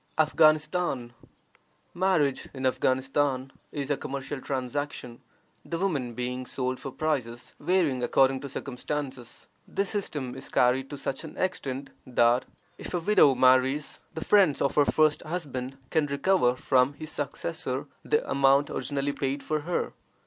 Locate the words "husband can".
15.21-16.07